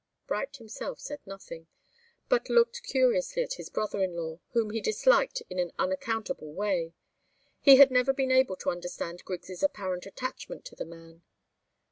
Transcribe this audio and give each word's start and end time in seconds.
Bright 0.25 0.57
himself 0.57 0.99
said 0.99 1.19
nothing, 1.27 1.67
but 2.27 2.49
looked 2.49 2.81
curiously 2.81 3.43
at 3.43 3.53
his 3.53 3.69
brother 3.69 4.01
in 4.01 4.15
law, 4.15 4.39
whom 4.53 4.71
he 4.71 4.81
disliked 4.81 5.43
in 5.47 5.59
an 5.59 5.71
unaccountable 5.77 6.51
way. 6.55 6.95
He 7.59 7.75
had 7.75 7.91
never 7.91 8.11
been 8.11 8.31
able 8.31 8.55
to 8.55 8.71
understand 8.71 9.23
Griggs' 9.23 9.61
apparent 9.61 10.07
attachment 10.07 10.65
to 10.65 10.75
the 10.75 10.85
man. 10.85 11.21